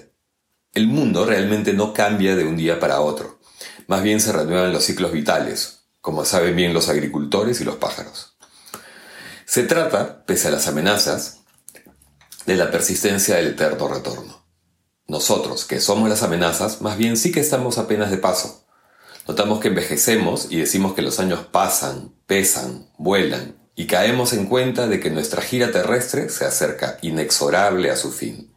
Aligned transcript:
El 0.73 0.89
mundo 0.89 1.25
realmente 1.25 1.73
no 1.73 1.95
cambia 1.95 2.34
de 2.34 2.45
un 2.45 2.56
día 2.56 2.80
para 2.80 3.01
otro, 3.01 3.39
más 3.87 4.02
bien 4.02 4.20
se 4.20 4.33
renuevan 4.33 4.73
los 4.73 4.84
ciclos 4.84 5.12
vitales, 5.12 5.84
como 6.01 6.25
saben 6.25 6.56
bien 6.56 6.75
los 6.75 6.89
agricultores 6.89 7.61
y 7.61 7.65
los 7.65 7.77
pájaros. 7.77 8.37
Se 9.47 9.62
trata, 9.62 10.27
pese 10.27 10.48
a 10.48 10.51
las 10.51 10.66
amenazas, 10.66 11.42
de 12.47 12.56
la 12.56 12.73
persistencia 12.73 13.37
del 13.37 13.48
eterno 13.48 13.87
retorno. 13.87 14.45
Nosotros, 15.06 15.64
que 15.66 15.78
somos 15.78 16.09
las 16.09 16.25
amenazas, 16.25 16.80
más 16.80 16.98
bien 16.98 17.16
sí 17.16 17.30
que 17.30 17.41
estamos 17.41 17.78
apenas 17.78 18.11
de 18.11 18.19
paso. 18.19 18.64
Notamos 19.27 19.60
que 19.60 19.69
envejecemos 19.69 20.48
y 20.51 20.59
decimos 20.59 20.95
que 20.95 21.02
los 21.02 21.19
años 21.19 21.46
pasan, 21.51 22.12
pesan, 22.27 22.88
vuelan, 22.98 23.56
y 23.75 23.86
caemos 23.86 24.33
en 24.33 24.47
cuenta 24.47 24.86
de 24.86 25.00
que 25.00 25.11
nuestra 25.11 25.42
gira 25.42 25.72
terrestre 25.72 26.28
se 26.28 26.44
acerca 26.44 26.98
inexorable 27.03 27.91
a 27.91 27.97
su 27.97 28.12
fin. 28.12 28.55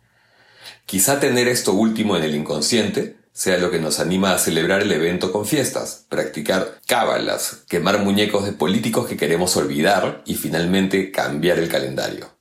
Quizá 0.86 1.20
tener 1.20 1.48
esto 1.48 1.74
último 1.74 2.18
en 2.18 2.24
el 2.24 2.36
inconsciente 2.36 3.18
sea 3.38 3.60
lo 3.60 3.70
que 3.70 3.78
nos 3.78 4.00
anima 4.00 4.34
a 4.34 4.40
celebrar 4.40 4.82
el 4.82 4.92
evento 4.92 5.32
con 5.32 5.46
fiestas, 5.46 6.06
practicar 6.10 6.80
cábalas, 6.88 7.64
quemar 7.70 8.00
muñecos 8.00 8.46
de 8.46 8.52
políticos 8.52 9.08
que 9.08 9.16
queremos 9.16 9.56
olvidar 9.58 10.24
y 10.26 10.34
finalmente 10.34 11.12
cambiar 11.12 11.60
el 11.60 11.70
calendario. 11.70 12.32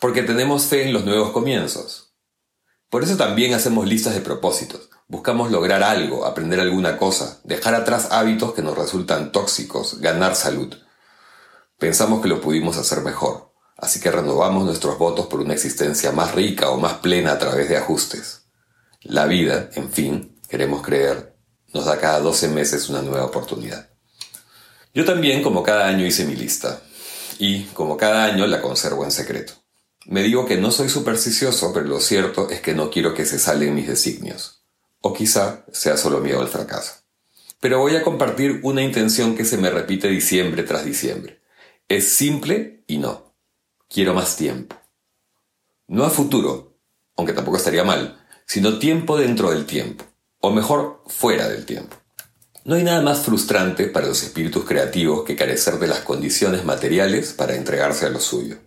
Porque 0.00 0.22
tenemos 0.22 0.64
fe 0.64 0.82
en 0.82 0.92
los 0.92 1.04
nuevos 1.04 1.30
comienzos, 1.30 2.05
por 2.90 3.02
eso 3.02 3.16
también 3.16 3.54
hacemos 3.54 3.86
listas 3.86 4.14
de 4.14 4.20
propósitos. 4.20 4.88
Buscamos 5.08 5.50
lograr 5.50 5.82
algo, 5.82 6.24
aprender 6.24 6.60
alguna 6.60 6.96
cosa, 6.96 7.40
dejar 7.44 7.74
atrás 7.74 8.08
hábitos 8.10 8.54
que 8.54 8.62
nos 8.62 8.76
resultan 8.76 9.32
tóxicos, 9.32 10.00
ganar 10.00 10.34
salud. 10.34 10.74
Pensamos 11.78 12.22
que 12.22 12.28
lo 12.28 12.40
pudimos 12.40 12.76
hacer 12.76 13.02
mejor, 13.02 13.52
así 13.76 14.00
que 14.00 14.10
renovamos 14.10 14.64
nuestros 14.64 14.98
votos 14.98 15.26
por 15.26 15.40
una 15.40 15.54
existencia 15.54 16.12
más 16.12 16.34
rica 16.34 16.70
o 16.70 16.78
más 16.78 16.94
plena 16.94 17.32
a 17.32 17.38
través 17.38 17.68
de 17.68 17.76
ajustes. 17.76 18.46
La 19.02 19.26
vida, 19.26 19.70
en 19.74 19.90
fin, 19.90 20.40
queremos 20.48 20.82
creer, 20.82 21.36
nos 21.72 21.84
da 21.84 21.98
cada 21.98 22.20
12 22.20 22.48
meses 22.48 22.88
una 22.88 23.02
nueva 23.02 23.26
oportunidad. 23.26 23.90
Yo 24.94 25.04
también, 25.04 25.42
como 25.42 25.62
cada 25.62 25.86
año, 25.86 26.06
hice 26.06 26.24
mi 26.24 26.34
lista, 26.34 26.80
y 27.38 27.64
como 27.64 27.96
cada 27.96 28.24
año 28.24 28.46
la 28.46 28.62
conservo 28.62 29.04
en 29.04 29.10
secreto. 29.10 29.52
Me 30.08 30.22
digo 30.22 30.46
que 30.46 30.56
no 30.56 30.70
soy 30.70 30.88
supersticioso, 30.88 31.72
pero 31.72 31.86
lo 31.86 32.00
cierto 32.00 32.48
es 32.48 32.60
que 32.60 32.74
no 32.74 32.90
quiero 32.90 33.12
que 33.12 33.24
se 33.24 33.40
salen 33.40 33.74
mis 33.74 33.88
designios. 33.88 34.62
O 35.00 35.12
quizá 35.12 35.64
sea 35.72 35.96
solo 35.96 36.20
miedo 36.20 36.40
al 36.40 36.48
fracaso. 36.48 36.92
Pero 37.60 37.80
voy 37.80 37.96
a 37.96 38.04
compartir 38.04 38.60
una 38.62 38.82
intención 38.82 39.34
que 39.34 39.44
se 39.44 39.58
me 39.58 39.68
repite 39.68 40.08
diciembre 40.08 40.62
tras 40.62 40.84
diciembre. 40.84 41.40
Es 41.88 42.08
simple 42.08 42.84
y 42.86 42.98
no. 42.98 43.34
Quiero 43.88 44.14
más 44.14 44.36
tiempo. 44.36 44.76
No 45.88 46.04
a 46.04 46.10
futuro, 46.10 46.78
aunque 47.16 47.32
tampoco 47.32 47.56
estaría 47.56 47.82
mal, 47.82 48.24
sino 48.46 48.78
tiempo 48.78 49.16
dentro 49.16 49.50
del 49.50 49.66
tiempo. 49.66 50.04
O 50.38 50.50
mejor, 50.50 51.02
fuera 51.06 51.48
del 51.48 51.66
tiempo. 51.66 51.96
No 52.64 52.76
hay 52.76 52.84
nada 52.84 53.00
más 53.00 53.20
frustrante 53.20 53.86
para 53.86 54.06
los 54.06 54.22
espíritus 54.22 54.64
creativos 54.64 55.24
que 55.24 55.34
carecer 55.34 55.80
de 55.80 55.88
las 55.88 56.00
condiciones 56.00 56.64
materiales 56.64 57.32
para 57.32 57.56
entregarse 57.56 58.06
a 58.06 58.10
lo 58.10 58.20
suyo. 58.20 58.58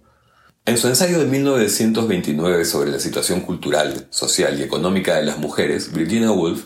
En 0.69 0.77
su 0.77 0.87
ensayo 0.87 1.17
de 1.17 1.25
1929 1.25 2.63
sobre 2.63 2.91
la 2.91 2.99
situación 2.99 3.41
cultural, 3.41 4.05
social 4.11 4.59
y 4.59 4.61
económica 4.61 5.15
de 5.15 5.23
las 5.23 5.39
mujeres, 5.39 5.91
Virginia 5.91 6.29
Woolf 6.29 6.65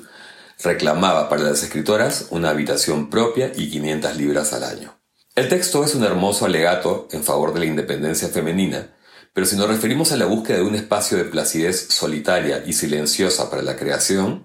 reclamaba 0.61 1.29
para 1.29 1.43
las 1.43 1.63
escritoras 1.63 2.27
una 2.29 2.49
habitación 2.49 3.09
propia 3.09 3.53
y 3.55 3.69
500 3.69 4.17
libras 4.17 4.51
al 4.51 4.65
año. 4.65 4.93
El 5.35 5.47
texto 5.47 5.85
es 5.85 5.95
un 5.95 6.03
hermoso 6.03 6.43
alegato 6.43 7.07
en 7.13 7.23
favor 7.23 7.53
de 7.53 7.61
la 7.61 7.65
independencia 7.65 8.27
femenina, 8.27 8.93
pero 9.31 9.47
si 9.47 9.55
nos 9.55 9.69
referimos 9.69 10.11
a 10.11 10.17
la 10.17 10.25
búsqueda 10.25 10.57
de 10.57 10.63
un 10.63 10.75
espacio 10.75 11.17
de 11.17 11.23
placidez 11.23 11.87
solitaria 11.87 12.61
y 12.67 12.73
silenciosa 12.73 13.49
para 13.49 13.61
la 13.61 13.77
creación, 13.77 14.43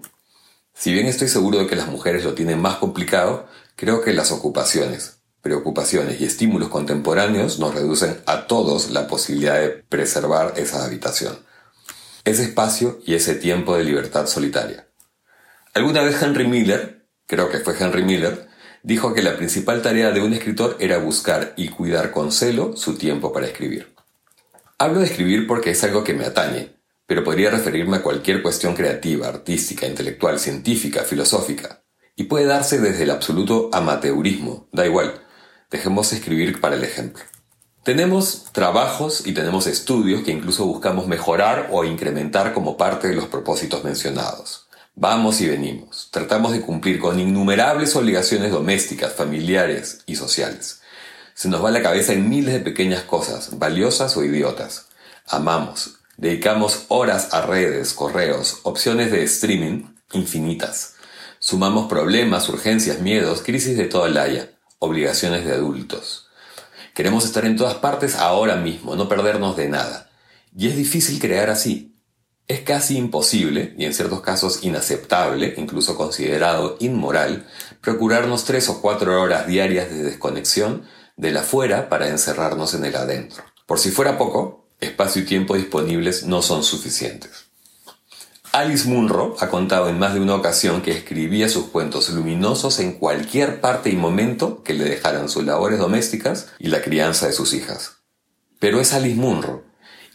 si 0.73 0.93
bien 0.93 1.05
estoy 1.05 1.27
seguro 1.27 1.59
de 1.59 1.67
que 1.67 1.75
las 1.75 1.89
mujeres 1.89 2.23
lo 2.23 2.33
tienen 2.33 2.61
más 2.61 2.77
complicado, 2.77 3.45
creo 3.75 4.01
que 4.01 4.13
las 4.13 4.31
ocupaciones, 4.31 5.18
preocupaciones 5.41 6.19
y 6.19 6.25
estímulos 6.25 6.69
contemporáneos 6.69 7.59
nos 7.59 7.73
reducen 7.73 8.17
a 8.25 8.47
todos 8.47 8.91
la 8.91 9.07
posibilidad 9.07 9.59
de 9.59 9.69
preservar 9.69 10.53
esa 10.57 10.83
habitación, 10.83 11.39
ese 12.25 12.43
espacio 12.43 12.99
y 13.05 13.15
ese 13.15 13.35
tiempo 13.35 13.75
de 13.75 13.83
libertad 13.83 14.27
solitaria. 14.27 14.87
Alguna 15.73 16.01
vez 16.01 16.21
Henry 16.21 16.47
Miller, 16.47 17.05
creo 17.25 17.49
que 17.49 17.59
fue 17.59 17.75
Henry 17.79 18.03
Miller, 18.03 18.47
dijo 18.83 19.13
que 19.13 19.21
la 19.21 19.37
principal 19.37 19.81
tarea 19.81 20.11
de 20.11 20.21
un 20.21 20.33
escritor 20.33 20.77
era 20.79 20.97
buscar 20.97 21.53
y 21.55 21.69
cuidar 21.69 22.11
con 22.11 22.31
celo 22.31 22.75
su 22.75 22.97
tiempo 22.97 23.31
para 23.31 23.47
escribir. 23.47 23.93
Hablo 24.77 24.99
de 24.99 25.07
escribir 25.07 25.47
porque 25.47 25.71
es 25.71 25.83
algo 25.83 26.03
que 26.03 26.13
me 26.13 26.25
atañe, 26.25 26.75
pero 27.05 27.23
podría 27.23 27.49
referirme 27.49 27.97
a 27.97 28.01
cualquier 28.01 28.41
cuestión 28.41 28.75
creativa, 28.75 29.27
artística, 29.27 29.85
intelectual, 29.85 30.39
científica, 30.39 31.03
filosófica, 31.03 31.83
y 32.15 32.23
puede 32.23 32.45
darse 32.45 32.79
desde 32.79 33.03
el 33.03 33.11
absoluto 33.11 33.69
amateurismo, 33.73 34.67
da 34.71 34.85
igual, 34.85 35.21
Dejemos 35.69 36.13
escribir 36.13 36.59
para 36.61 36.75
el 36.75 36.83
ejemplo. 36.83 37.23
Tenemos 37.83 38.45
trabajos 38.53 39.27
y 39.27 39.33
tenemos 39.33 39.67
estudios 39.67 40.23
que 40.23 40.31
incluso 40.31 40.65
buscamos 40.65 41.05
mejorar 41.05 41.69
o 41.71 41.83
incrementar 41.83 42.55
como 42.55 42.75
parte 42.75 43.07
de 43.07 43.13
los 43.13 43.25
propósitos 43.25 43.83
mencionados. 43.83 44.67
Vamos 44.95 45.39
y 45.41 45.47
venimos. 45.47 46.09
Tratamos 46.11 46.53
de 46.53 46.61
cumplir 46.61 46.99
con 46.99 47.19
innumerables 47.19 47.95
obligaciones 47.95 48.51
domésticas, 48.51 49.13
familiares 49.13 49.99
y 50.07 50.15
sociales. 50.15 50.81
Se 51.35 51.49
nos 51.49 51.63
va 51.63 51.69
la 51.69 51.83
cabeza 51.83 52.13
en 52.13 52.27
miles 52.27 52.55
de 52.55 52.61
pequeñas 52.61 53.03
cosas, 53.03 53.59
valiosas 53.59 54.17
o 54.17 54.23
idiotas. 54.23 54.87
Amamos. 55.27 55.99
Dedicamos 56.17 56.85
horas 56.87 57.31
a 57.31 57.43
redes, 57.43 57.93
correos, 57.93 58.59
opciones 58.63 59.11
de 59.11 59.21
streaming 59.23 59.85
infinitas. 60.13 60.95
Sumamos 61.37 61.87
problemas, 61.87 62.49
urgencias, 62.49 62.99
miedos, 63.01 63.43
crisis 63.43 63.77
de 63.77 63.85
toda 63.85 64.09
la 64.09 64.23
haya 64.23 64.49
obligaciones 64.79 65.45
de 65.45 65.53
adultos. 65.53 66.27
Queremos 66.95 67.25
estar 67.25 67.45
en 67.45 67.55
todas 67.55 67.75
partes 67.75 68.15
ahora 68.15 68.55
mismo, 68.55 68.95
no 68.95 69.07
perdernos 69.07 69.55
de 69.55 69.69
nada. 69.69 70.09
Y 70.57 70.67
es 70.67 70.75
difícil 70.75 71.19
crear 71.19 71.49
así. 71.49 71.95
Es 72.47 72.61
casi 72.61 72.97
imposible, 72.97 73.75
y 73.77 73.85
en 73.85 73.93
ciertos 73.93 74.21
casos 74.21 74.63
inaceptable, 74.63 75.53
incluso 75.57 75.95
considerado 75.95 76.77
inmoral, 76.79 77.47
procurarnos 77.79 78.43
tres 78.45 78.69
o 78.69 78.81
cuatro 78.81 79.21
horas 79.21 79.45
diarias 79.45 79.89
de 79.91 80.01
desconexión 80.01 80.87
del 81.15 81.37
afuera 81.37 81.89
para 81.89 82.07
encerrarnos 82.07 82.73
en 82.73 82.85
el 82.85 82.95
adentro. 82.95 83.43
Por 83.67 83.77
si 83.77 83.91
fuera 83.91 84.17
poco, 84.17 84.65
espacio 84.79 85.21
y 85.21 85.25
tiempo 85.25 85.55
disponibles 85.55 86.23
no 86.23 86.41
son 86.41 86.63
suficientes. 86.63 87.48
Alice 88.51 88.87
Munro 88.87 89.35
ha 89.39 89.47
contado 89.49 89.89
en 89.89 89.99
más 89.99 90.15
de 90.15 90.19
una 90.19 90.33
ocasión 90.33 90.81
que 90.81 90.89
escribía 90.89 91.49
sus 91.49 91.67
cuentos 91.67 92.09
luminosos 92.09 92.79
en 92.79 92.93
cualquier 92.93 93.61
parte 93.61 93.91
y 93.91 93.95
momento 93.95 94.63
que 94.63 94.73
le 94.73 94.85
dejaran 94.85 95.29
sus 95.29 95.43
labores 95.45 95.77
domésticas 95.77 96.47
y 96.57 96.69
la 96.69 96.81
crianza 96.81 97.27
de 97.27 97.33
sus 97.33 97.53
hijas. 97.53 97.97
Pero 98.59 98.81
es 98.81 98.93
Alice 98.93 99.15
Munro, 99.15 99.65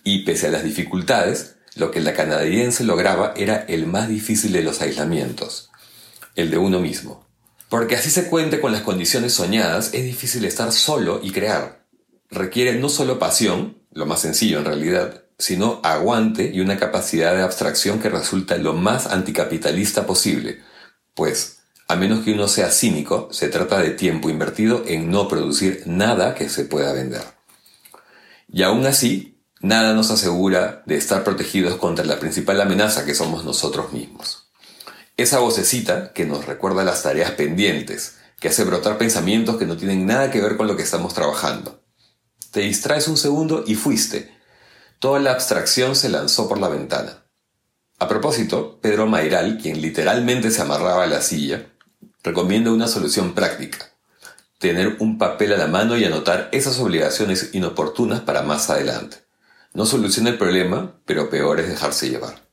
y 0.02 0.24
pese 0.24 0.48
a 0.48 0.50
las 0.50 0.64
dificultades, 0.64 1.56
lo 1.76 1.92
que 1.92 2.00
la 2.00 2.12
canadiense 2.12 2.82
lograba 2.82 3.34
era 3.36 3.64
el 3.68 3.86
más 3.86 4.08
difícil 4.08 4.52
de 4.52 4.62
los 4.62 4.80
aislamientos, 4.82 5.70
el 6.34 6.50
de 6.50 6.58
uno 6.58 6.80
mismo. 6.80 7.28
Porque 7.68 7.94
así 7.94 8.10
se 8.10 8.28
cuente 8.28 8.60
con 8.60 8.72
las 8.72 8.82
condiciones 8.82 9.32
soñadas, 9.32 9.94
es 9.94 10.04
difícil 10.04 10.44
estar 10.44 10.72
solo 10.72 11.20
y 11.22 11.30
crear. 11.30 11.86
Requiere 12.30 12.74
no 12.74 12.88
solo 12.88 13.20
pasión, 13.20 13.78
lo 13.92 14.06
más 14.06 14.20
sencillo 14.20 14.58
en 14.58 14.64
realidad, 14.64 15.23
sino 15.44 15.78
aguante 15.82 16.50
y 16.54 16.60
una 16.60 16.78
capacidad 16.78 17.36
de 17.36 17.42
abstracción 17.42 18.00
que 18.00 18.08
resulta 18.08 18.56
lo 18.56 18.72
más 18.72 19.06
anticapitalista 19.06 20.06
posible, 20.06 20.62
pues, 21.12 21.58
a 21.86 21.96
menos 21.96 22.24
que 22.24 22.32
uno 22.32 22.48
sea 22.48 22.70
cínico, 22.70 23.28
se 23.30 23.48
trata 23.48 23.78
de 23.78 23.90
tiempo 23.90 24.30
invertido 24.30 24.84
en 24.86 25.10
no 25.10 25.28
producir 25.28 25.82
nada 25.84 26.34
que 26.34 26.48
se 26.48 26.64
pueda 26.64 26.94
vender. 26.94 27.20
Y 28.48 28.62
aún 28.62 28.86
así, 28.86 29.38
nada 29.60 29.92
nos 29.92 30.10
asegura 30.10 30.82
de 30.86 30.96
estar 30.96 31.24
protegidos 31.24 31.76
contra 31.76 32.06
la 32.06 32.18
principal 32.18 32.58
amenaza 32.62 33.04
que 33.04 33.14
somos 33.14 33.44
nosotros 33.44 33.92
mismos. 33.92 34.48
Esa 35.18 35.40
vocecita 35.40 36.14
que 36.14 36.24
nos 36.24 36.46
recuerda 36.46 36.84
las 36.84 37.02
tareas 37.02 37.32
pendientes, 37.32 38.16
que 38.40 38.48
hace 38.48 38.64
brotar 38.64 38.96
pensamientos 38.96 39.58
que 39.58 39.66
no 39.66 39.76
tienen 39.76 40.06
nada 40.06 40.30
que 40.30 40.40
ver 40.40 40.56
con 40.56 40.68
lo 40.68 40.76
que 40.78 40.84
estamos 40.84 41.12
trabajando. 41.12 41.84
Te 42.50 42.60
distraes 42.60 43.08
un 43.08 43.18
segundo 43.18 43.62
y 43.66 43.74
fuiste. 43.74 44.33
Toda 44.98 45.20
la 45.20 45.32
abstracción 45.32 45.96
se 45.96 46.08
lanzó 46.08 46.48
por 46.48 46.58
la 46.58 46.68
ventana. 46.68 47.24
A 47.98 48.08
propósito, 48.08 48.78
Pedro 48.80 49.06
Mairal, 49.06 49.58
quien 49.58 49.80
literalmente 49.80 50.50
se 50.50 50.62
amarraba 50.62 51.04
a 51.04 51.06
la 51.06 51.20
silla, 51.20 51.66
recomienda 52.22 52.72
una 52.72 52.88
solución 52.88 53.34
práctica. 53.34 53.90
Tener 54.58 54.96
un 54.98 55.18
papel 55.18 55.52
a 55.52 55.58
la 55.58 55.66
mano 55.66 55.96
y 55.96 56.04
anotar 56.04 56.48
esas 56.52 56.78
obligaciones 56.80 57.50
inoportunas 57.52 58.20
para 58.20 58.42
más 58.42 58.70
adelante. 58.70 59.18
No 59.74 59.86
soluciona 59.86 60.30
el 60.30 60.38
problema, 60.38 61.00
pero 61.04 61.30
peor 61.30 61.60
es 61.60 61.68
dejarse 61.68 62.08
llevar. 62.08 62.44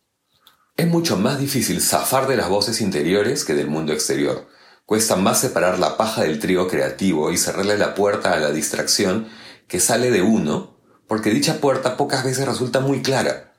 Es 0.78 0.88
mucho 0.88 1.18
más 1.18 1.40
difícil 1.40 1.82
zafar 1.82 2.28
de 2.28 2.38
las 2.38 2.50
voces 2.50 2.82
interiores 2.82 3.46
que 3.46 3.54
del 3.54 3.68
mundo 3.68 3.94
exterior. 3.94 4.48
Cuesta 4.86 5.16
más 5.16 5.40
separar 5.40 5.80
la 5.80 5.96
paja 5.96 6.24
del 6.24 6.40
trigo 6.40 6.68
creativo 6.68 7.32
y 7.32 7.38
cerrarle 7.38 7.78
la 7.78 7.94
puerta 7.94 8.34
a 8.34 8.40
la 8.40 8.52
distracción 8.52 9.28
que 9.68 9.80
sale 9.80 10.12
de 10.12 10.22
uno, 10.22 10.71
porque 11.12 11.30
dicha 11.30 11.60
puerta 11.60 11.98
pocas 11.98 12.24
veces 12.24 12.48
resulta 12.48 12.80
muy 12.80 13.02
clara. 13.02 13.52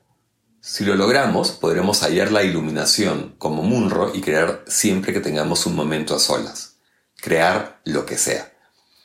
Si 0.63 0.87
lo 0.87 0.95
logramos, 0.95 1.51
podremos 1.51 2.01
hallar 2.01 2.33
la 2.33 2.45
iluminación 2.45 3.35
como 3.37 3.63
Munro 3.63 4.11
y 4.15 4.23
crear 4.23 4.65
siempre 4.67 5.13
que 5.13 5.21
tengamos 5.21 5.67
un 5.67 5.77
momento 5.77 6.15
a 6.15 6.19
solas. 6.19 6.77
Crear 7.21 7.83
lo 7.85 8.07
que 8.07 8.17
sea. 8.17 8.51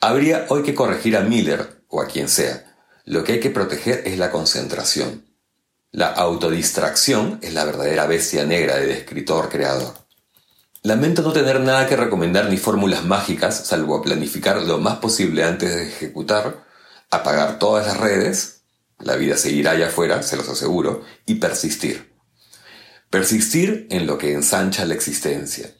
Habría 0.00 0.46
hoy 0.48 0.62
que 0.62 0.74
corregir 0.74 1.18
a 1.18 1.20
Miller 1.20 1.82
o 1.88 2.00
a 2.00 2.06
quien 2.06 2.30
sea. 2.30 2.74
Lo 3.04 3.22
que 3.22 3.32
hay 3.32 3.40
que 3.40 3.50
proteger 3.50 4.04
es 4.06 4.16
la 4.16 4.30
concentración. 4.30 5.26
La 5.90 6.06
autodistracción 6.06 7.40
es 7.42 7.52
la 7.52 7.66
verdadera 7.66 8.06
bestia 8.06 8.46
negra 8.46 8.76
del 8.76 8.92
escritor 8.92 9.50
creador. 9.50 9.92
Lamento 10.82 11.20
no 11.20 11.34
tener 11.34 11.60
nada 11.60 11.86
que 11.86 11.96
recomendar 11.96 12.48
ni 12.48 12.56
fórmulas 12.56 13.04
mágicas, 13.04 13.66
salvo 13.66 14.00
planificar 14.00 14.62
lo 14.62 14.78
más 14.78 15.00
posible 15.00 15.44
antes 15.44 15.74
de 15.74 15.86
ejecutar, 15.86 16.66
apagar 17.10 17.58
todas 17.58 17.86
las 17.86 17.96
redes, 17.96 18.62
la 18.98 19.16
vida 19.16 19.36
seguirá 19.36 19.72
allá 19.72 19.88
afuera, 19.88 20.22
se 20.22 20.36
los 20.36 20.48
aseguro, 20.48 21.04
y 21.26 21.36
persistir. 21.36 22.16
Persistir 23.10 23.86
en 23.90 24.06
lo 24.06 24.18
que 24.18 24.32
ensancha 24.32 24.84
la 24.84 24.94
existencia. 24.94 25.74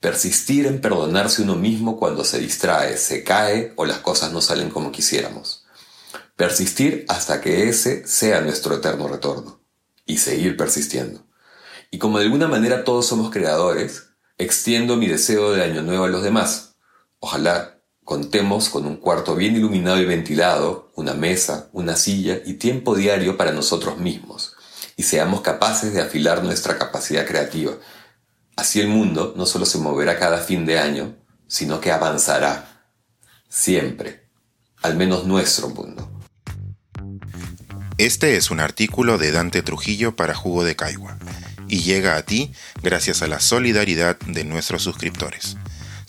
Persistir 0.00 0.66
en 0.66 0.80
perdonarse 0.80 1.42
uno 1.42 1.54
mismo 1.54 1.96
cuando 1.98 2.24
se 2.24 2.38
distrae, 2.38 2.96
se 2.96 3.22
cae 3.22 3.72
o 3.76 3.84
las 3.84 3.98
cosas 3.98 4.32
no 4.32 4.40
salen 4.40 4.70
como 4.70 4.90
quisiéramos 4.90 5.62
persistir 6.36 7.04
hasta 7.08 7.40
que 7.40 7.68
ese 7.68 8.06
sea 8.06 8.40
nuestro 8.40 8.74
eterno 8.74 9.06
retorno 9.06 9.60
y 10.06 10.18
seguir 10.18 10.56
persistiendo. 10.56 11.24
Y 11.90 11.98
como 11.98 12.18
de 12.18 12.24
alguna 12.24 12.48
manera 12.48 12.82
todos 12.82 13.06
somos 13.06 13.30
creadores, 13.30 14.08
extiendo 14.38 14.96
mi 14.96 15.06
deseo 15.06 15.52
de 15.52 15.62
año 15.62 15.82
nuevo 15.82 16.04
a 16.04 16.08
los 16.08 16.24
demás. 16.24 16.74
Ojalá 17.20 17.71
contemos 18.04 18.68
con 18.68 18.86
un 18.86 18.96
cuarto 18.96 19.34
bien 19.34 19.56
iluminado 19.56 20.00
y 20.00 20.04
ventilado, 20.04 20.90
una 20.94 21.14
mesa, 21.14 21.68
una 21.72 21.96
silla 21.96 22.38
y 22.44 22.54
tiempo 22.54 22.94
diario 22.94 23.36
para 23.36 23.52
nosotros 23.52 23.98
mismos, 23.98 24.54
y 24.96 25.04
seamos 25.04 25.40
capaces 25.40 25.92
de 25.94 26.00
afilar 26.00 26.42
nuestra 26.42 26.78
capacidad 26.78 27.26
creativa. 27.26 27.72
Así 28.56 28.80
el 28.80 28.88
mundo 28.88 29.34
no 29.36 29.46
solo 29.46 29.64
se 29.64 29.78
moverá 29.78 30.18
cada 30.18 30.38
fin 30.38 30.66
de 30.66 30.78
año, 30.78 31.16
sino 31.46 31.80
que 31.80 31.92
avanzará. 31.92 32.88
Siempre. 33.48 34.28
Al 34.82 34.96
menos 34.96 35.24
nuestro 35.26 35.68
mundo. 35.68 36.10
Este 37.98 38.36
es 38.36 38.50
un 38.50 38.60
artículo 38.60 39.16
de 39.16 39.30
Dante 39.30 39.62
Trujillo 39.62 40.16
para 40.16 40.34
Jugo 40.34 40.64
de 40.64 40.74
Caigua 40.74 41.18
y 41.68 41.80
llega 41.80 42.16
a 42.16 42.22
ti 42.22 42.52
gracias 42.82 43.22
a 43.22 43.28
la 43.28 43.40
solidaridad 43.40 44.18
de 44.20 44.44
nuestros 44.44 44.82
suscriptores. 44.82 45.56